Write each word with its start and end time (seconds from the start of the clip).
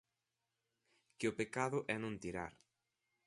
Que 1.17 1.25
o 1.31 1.37
pecado 1.39 1.77
é 1.95 1.97
non 1.99 2.19
tirar. 2.23 2.51